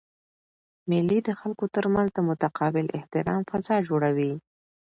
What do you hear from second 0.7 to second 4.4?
مېلې د خلکو ترمنځ د متقابل احترام فضا جوړوي.